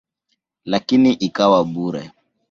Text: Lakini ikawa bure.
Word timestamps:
Lakini 0.65 1.13
ikawa 1.13 1.63
bure. 1.65 2.11